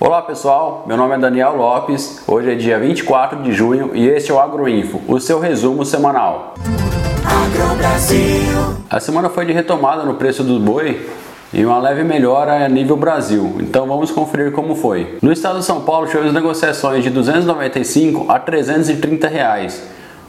Olá 0.00 0.22
pessoal, 0.22 0.84
meu 0.86 0.96
nome 0.96 1.16
é 1.16 1.18
Daniel 1.18 1.56
Lopes, 1.56 2.22
hoje 2.24 2.52
é 2.52 2.54
dia 2.54 2.78
24 2.78 3.42
de 3.42 3.52
junho 3.52 3.90
e 3.96 4.06
este 4.06 4.30
é 4.30 4.34
o 4.34 4.38
Agroinfo, 4.38 5.02
o 5.08 5.18
seu 5.18 5.40
resumo 5.40 5.84
semanal. 5.84 6.54
A 8.88 9.00
semana 9.00 9.28
foi 9.28 9.44
de 9.44 9.52
retomada 9.52 10.04
no 10.04 10.14
preço 10.14 10.44
do 10.44 10.60
boi 10.60 11.04
e 11.52 11.64
uma 11.64 11.80
leve 11.80 12.04
melhora 12.04 12.64
a 12.64 12.68
nível 12.68 12.96
Brasil, 12.96 13.56
então 13.58 13.88
vamos 13.88 14.12
conferir 14.12 14.52
como 14.52 14.76
foi. 14.76 15.18
No 15.20 15.32
estado 15.32 15.58
de 15.58 15.64
São 15.64 15.80
Paulo 15.80 16.06
tivemos 16.06 16.32
negociações 16.32 17.02
de 17.02 17.10
295 17.10 18.30
a 18.30 18.38
330 18.38 19.26
reais. 19.26 19.82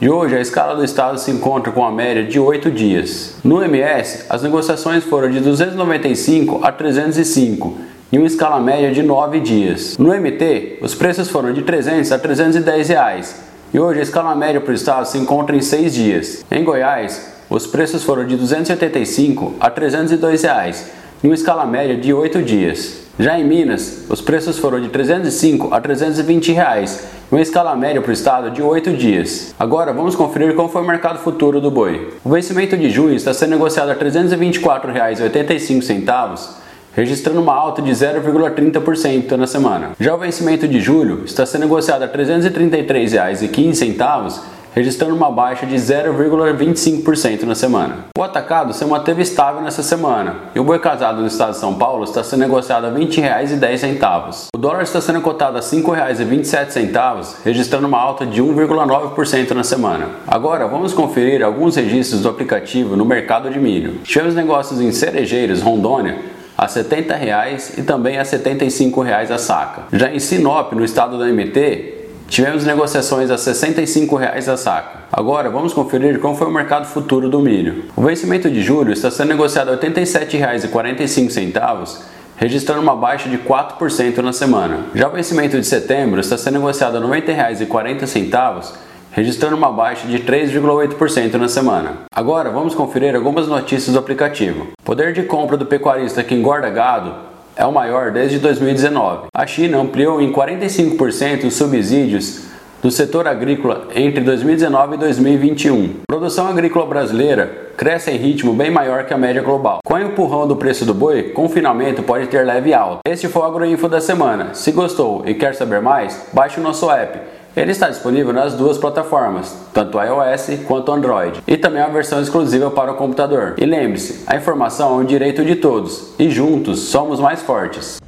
E 0.00 0.08
hoje 0.08 0.34
a 0.34 0.40
escala 0.40 0.74
do 0.74 0.82
estado 0.82 1.18
se 1.18 1.30
encontra 1.30 1.70
com 1.70 1.84
a 1.84 1.92
média 1.92 2.24
de 2.24 2.40
8 2.40 2.70
dias. 2.70 3.36
No 3.44 3.62
MS, 3.62 4.24
as 4.30 4.42
negociações 4.42 5.04
foram 5.04 5.30
de 5.30 5.40
295 5.40 6.60
a 6.62 6.72
305 6.72 7.90
em 8.12 8.18
uma 8.18 8.26
escala 8.26 8.58
média 8.58 8.90
de 8.90 9.02
9 9.02 9.40
dias. 9.40 9.96
No 9.96 10.12
MT, 10.12 10.78
os 10.80 10.94
preços 10.94 11.28
foram 11.28 11.52
de 11.52 11.62
300 11.62 12.10
a 12.10 12.18
310 12.18 12.88
reais 12.88 13.40
e 13.72 13.78
hoje 13.78 14.00
a 14.00 14.02
escala 14.02 14.34
média 14.34 14.60
para 14.60 14.72
o 14.72 14.74
estado 14.74 15.06
se 15.06 15.16
encontra 15.16 15.54
em 15.54 15.60
6 15.60 15.94
dias. 15.94 16.44
Em 16.50 16.64
Goiás, 16.64 17.32
os 17.48 17.68
preços 17.68 18.02
foram 18.02 18.26
de 18.26 18.36
285 18.36 19.54
a 19.60 19.70
302 19.70 20.42
reais 20.42 20.90
em 21.22 21.28
uma 21.28 21.34
escala 21.34 21.64
média 21.64 21.96
de 21.96 22.12
8 22.12 22.42
dias. 22.42 22.98
Já 23.16 23.38
em 23.38 23.44
Minas, 23.44 24.06
os 24.08 24.20
preços 24.20 24.58
foram 24.58 24.80
de 24.80 24.88
305 24.88 25.72
a 25.72 25.80
320 25.80 26.52
reais 26.52 27.04
em 27.30 27.36
uma 27.36 27.42
escala 27.42 27.76
média 27.76 28.00
para 28.00 28.10
o 28.10 28.12
estado 28.12 28.50
de 28.50 28.60
8 28.60 28.92
dias. 28.94 29.54
Agora 29.56 29.92
vamos 29.92 30.16
conferir 30.16 30.56
como 30.56 30.68
foi 30.68 30.82
o 30.82 30.86
mercado 30.86 31.20
futuro 31.20 31.60
do 31.60 31.70
boi. 31.70 32.12
O 32.24 32.30
vencimento 32.30 32.76
de 32.76 32.90
junho 32.90 33.14
está 33.14 33.32
sendo 33.32 33.50
negociado 33.50 33.90
a 33.90 33.92
R$ 33.92 34.00
324,85 34.00 36.58
registrando 36.94 37.40
uma 37.40 37.54
alta 37.54 37.80
de 37.80 37.90
0,30% 37.90 39.32
na 39.32 39.46
semana. 39.46 39.90
Já 39.98 40.14
o 40.14 40.18
vencimento 40.18 40.66
de 40.66 40.80
julho 40.80 41.22
está 41.24 41.46
sendo 41.46 41.62
negociado 41.62 42.02
a 42.02 42.06
R$ 42.06 42.12
333,15, 42.12 44.40
registrando 44.72 45.14
uma 45.14 45.30
baixa 45.30 45.66
de 45.66 45.74
0,25% 45.74 47.42
na 47.42 47.54
semana. 47.54 48.06
O 48.16 48.22
atacado 48.22 48.72
se 48.72 48.84
manteve 48.84 49.22
estável 49.22 49.60
nessa 49.60 49.82
semana 49.82 50.36
e 50.54 50.60
o 50.60 50.64
boi 50.64 50.78
casado 50.78 51.20
no 51.20 51.26
estado 51.26 51.52
de 51.52 51.58
São 51.58 51.74
Paulo 51.74 52.04
está 52.04 52.22
sendo 52.22 52.40
negociado 52.40 52.86
a 52.86 52.90
R$ 52.90 52.94
20,10. 52.94 54.46
O 54.54 54.58
dólar 54.58 54.82
está 54.82 55.00
sendo 55.00 55.20
cotado 55.20 55.58
a 55.58 55.60
R$ 55.60 55.66
5,27, 55.66 57.36
registrando 57.44 57.88
uma 57.88 57.98
alta 57.98 58.24
de 58.24 58.42
1,9% 58.42 59.50
na 59.52 59.64
semana. 59.64 60.06
Agora 60.26 60.68
vamos 60.68 60.92
conferir 60.92 61.42
alguns 61.42 61.76
registros 61.76 62.22
do 62.22 62.28
aplicativo 62.28 62.96
no 62.96 63.04
mercado 63.04 63.50
de 63.50 63.58
milho. 63.58 64.00
Tivemos 64.04 64.34
negócios 64.34 64.80
em 64.80 64.92
Cerejeiros, 64.92 65.62
Rondônia, 65.62 66.18
a 66.60 66.68
70 66.68 67.14
reais 67.14 67.72
e 67.78 67.82
também 67.82 68.18
a 68.18 68.24
75 68.24 69.00
reais 69.00 69.30
a 69.30 69.38
saca. 69.38 69.84
Já 69.90 70.12
em 70.12 70.18
Sinop, 70.18 70.74
no 70.74 70.84
estado 70.84 71.18
da 71.18 71.24
MT, 71.24 71.94
tivemos 72.28 72.66
negociações 72.66 73.30
a 73.30 73.38
65 73.38 74.14
reais 74.14 74.46
a 74.46 74.58
saca. 74.58 75.04
Agora 75.10 75.48
vamos 75.48 75.72
conferir 75.72 76.20
como 76.20 76.36
foi 76.36 76.48
o 76.48 76.50
mercado 76.50 76.84
futuro 76.84 77.30
do 77.30 77.40
milho. 77.40 77.86
O 77.96 78.02
vencimento 78.02 78.50
de 78.50 78.60
julho 78.60 78.92
está 78.92 79.10
sendo 79.10 79.28
negociado 79.28 79.70
a 79.70 79.76
R$ 79.76 79.78
87,45 79.78 81.96
registrando 82.36 82.82
uma 82.82 82.94
baixa 82.94 83.30
de 83.30 83.38
4% 83.38 84.18
na 84.18 84.34
semana. 84.34 84.80
Já 84.94 85.08
o 85.08 85.12
vencimento 85.12 85.58
de 85.58 85.64
setembro 85.64 86.20
está 86.20 86.36
sendo 86.36 86.58
negociado 86.58 86.98
a 86.98 87.00
R$ 87.00 87.06
90,40 87.22 88.72
registrando 89.12 89.56
uma 89.56 89.72
baixa 89.72 90.06
de 90.06 90.20
3,8% 90.20 91.34
na 91.34 91.48
semana. 91.48 92.02
Agora 92.14 92.50
vamos 92.50 92.74
conferir 92.74 93.14
algumas 93.14 93.46
notícias 93.46 93.92
do 93.92 93.98
aplicativo. 93.98 94.68
Poder 94.84 95.12
de 95.12 95.22
compra 95.22 95.56
do 95.56 95.66
pecuarista 95.66 96.22
que 96.22 96.34
engorda 96.34 96.70
gado 96.70 97.14
é 97.56 97.66
o 97.66 97.72
maior 97.72 98.10
desde 98.10 98.38
2019. 98.38 99.28
A 99.34 99.46
China 99.46 99.78
ampliou 99.78 100.20
em 100.20 100.32
45% 100.32 101.44
os 101.44 101.54
subsídios 101.54 102.48
do 102.82 102.90
setor 102.90 103.28
agrícola 103.28 103.88
entre 103.94 104.22
2019 104.22 104.94
e 104.94 104.98
2021. 104.98 105.84
A 105.84 106.12
produção 106.12 106.46
agrícola 106.46 106.86
brasileira 106.86 107.72
cresce 107.76 108.10
em 108.10 108.16
ritmo 108.16 108.54
bem 108.54 108.70
maior 108.70 109.04
que 109.04 109.12
a 109.12 109.18
média 109.18 109.42
global. 109.42 109.80
Com 109.84 109.94
o 109.94 110.00
empurrão 110.00 110.48
do 110.48 110.56
preço 110.56 110.86
do 110.86 110.94
boi, 110.94 111.24
confinamento 111.24 112.02
pode 112.02 112.26
ter 112.28 112.44
leve 112.44 112.72
alta. 112.72 113.00
Este 113.06 113.28
foi 113.28 113.42
o 113.42 113.44
Agroinfo 113.44 113.88
da 113.88 114.00
semana. 114.00 114.54
Se 114.54 114.72
gostou 114.72 115.22
e 115.26 115.34
quer 115.34 115.54
saber 115.54 115.82
mais, 115.82 116.28
baixe 116.32 116.58
o 116.58 116.62
nosso 116.62 116.90
app 116.90 117.39
ele 117.60 117.72
está 117.72 117.88
disponível 117.88 118.32
nas 118.32 118.54
duas 118.54 118.78
plataformas, 118.78 119.54
tanto 119.72 120.00
iOS 120.00 120.60
quanto 120.66 120.92
Android, 120.92 121.42
e 121.46 121.56
também 121.56 121.82
a 121.82 121.88
versão 121.88 122.20
exclusiva 122.20 122.70
para 122.70 122.92
o 122.92 122.96
computador. 122.96 123.54
E 123.58 123.66
lembre-se, 123.66 124.24
a 124.26 124.36
informação 124.36 124.98
é 124.98 125.02
um 125.02 125.04
direito 125.04 125.44
de 125.44 125.56
todos, 125.56 126.14
e 126.18 126.30
juntos 126.30 126.80
somos 126.80 127.20
mais 127.20 127.42
fortes. 127.42 128.00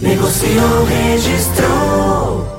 Negociou, 0.00 0.84
registrou. 0.84 2.57